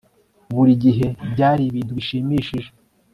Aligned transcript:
buri 0.55 0.73
gihe 0.83 1.07
byari 1.31 1.61
ibintu 1.65 1.91
bishimishije 1.97 2.69